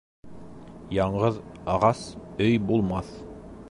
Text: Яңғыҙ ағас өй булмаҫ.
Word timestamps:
Яңғыҙ 0.97 1.39
ағас 1.77 2.05
өй 2.49 2.61
булмаҫ. 2.71 3.15